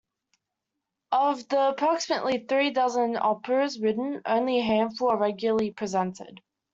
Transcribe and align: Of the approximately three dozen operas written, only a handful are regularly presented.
Of 1.11 1.47
the 1.47 1.69
approximately 1.69 2.39
three 2.39 2.71
dozen 2.71 3.17
operas 3.17 3.79
written, 3.79 4.23
only 4.25 4.57
a 4.57 4.63
handful 4.63 5.09
are 5.09 5.15
regularly 5.17 5.69
presented. 5.73 6.41